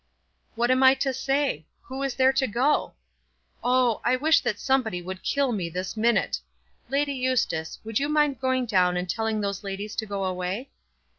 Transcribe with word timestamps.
"What 0.55 0.71
am 0.71 0.81
I 0.81 0.95
to 0.95 1.13
say? 1.13 1.67
Who 1.83 2.01
is 2.01 2.15
there 2.15 2.33
to 2.33 2.47
go? 2.47 2.95
Oh, 3.63 4.01
I 4.03 4.15
wish 4.15 4.39
that 4.39 4.57
somebody 4.59 4.99
would 4.99 5.21
kill 5.21 5.51
me 5.51 5.69
this 5.69 5.95
minute! 5.95 6.39
Lady 6.89 7.13
Eustace, 7.13 7.77
would 7.83 7.99
you 7.99 8.09
mind 8.09 8.39
going 8.39 8.65
down 8.65 8.97
and 8.97 9.07
telling 9.07 9.41
those 9.41 9.63
ladies 9.63 9.95
to 9.97 10.07
go 10.07 10.23
away?" 10.23 10.71